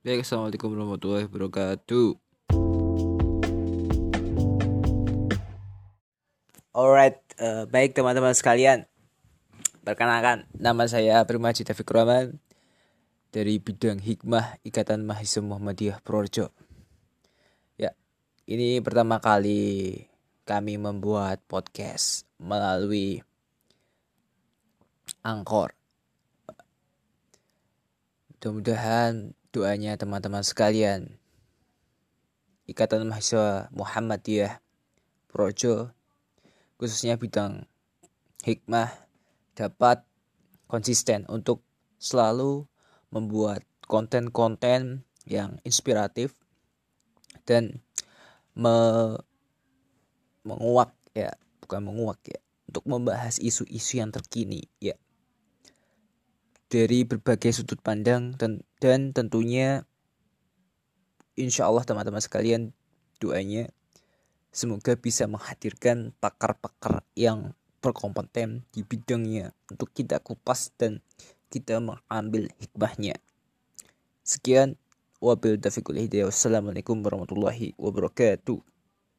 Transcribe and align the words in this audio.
Baik, 0.00 0.24
Assalamualaikum 0.24 0.72
warahmatullahi 0.72 1.28
wabarakatuh. 1.28 2.16
Alright, 6.72 7.20
uh, 7.36 7.68
baik 7.68 7.92
teman-teman 7.92 8.32
sekalian. 8.32 8.88
Perkenalkan, 9.84 10.48
nama 10.56 10.88
saya 10.88 11.20
Primaji 11.28 11.68
Taufik 11.68 11.92
Rahman 11.92 12.40
dari 13.28 13.60
bidang 13.60 14.00
hikmah 14.00 14.64
Ikatan 14.64 15.04
Mahasiswa 15.04 15.44
Muhammadiyah 15.44 16.00
Purworejo. 16.00 16.48
Ya, 17.76 17.92
ini 18.48 18.80
pertama 18.80 19.20
kali 19.20 20.00
kami 20.48 20.80
membuat 20.80 21.44
podcast 21.44 22.24
melalui 22.40 23.20
Angkor. 25.20 25.76
Mudah-mudahan 28.32 29.36
doanya 29.50 29.98
teman-teman 29.98 30.46
sekalian. 30.46 31.18
Ikatan 32.70 33.10
Mahasiswa 33.10 33.66
Muhammadiyah 33.74 34.62
Projo 35.26 35.90
khususnya 36.78 37.18
bidang 37.18 37.66
hikmah 38.46 38.88
dapat 39.58 40.06
konsisten 40.70 41.26
untuk 41.26 41.66
selalu 41.98 42.64
membuat 43.10 43.66
konten-konten 43.84 45.04
yang 45.26 45.58
inspiratif 45.66 46.32
dan 47.44 47.82
me 48.54 49.18
menguak 50.46 50.94
ya 51.12 51.34
bukan 51.60 51.84
menguak 51.84 52.18
ya 52.24 52.40
untuk 52.70 52.86
membahas 52.86 53.36
isu-isu 53.42 54.00
yang 54.00 54.14
terkini 54.14 54.70
ya 54.80 54.96
dari 56.70 57.02
berbagai 57.02 57.50
sudut 57.50 57.82
pandang 57.82 58.38
dan, 58.38 58.62
tentunya 59.10 59.82
insya 61.34 61.66
Allah 61.66 61.82
teman-teman 61.82 62.22
sekalian 62.22 62.70
doanya 63.18 63.74
semoga 64.54 64.94
bisa 64.94 65.26
menghadirkan 65.26 66.14
pakar-pakar 66.22 67.02
yang 67.18 67.58
berkompeten 67.82 68.62
di 68.70 68.86
bidangnya 68.86 69.50
untuk 69.66 69.90
kita 69.90 70.22
kupas 70.22 70.70
dan 70.78 71.02
kita 71.50 71.82
mengambil 71.82 72.46
hikmahnya. 72.62 73.18
Sekian 74.22 74.78
wabil 75.18 75.58
taufiq 75.58 75.90
Wassalamualaikum 75.90 77.02
warahmatullahi 77.02 77.74
wabarakatuh. 77.74 78.62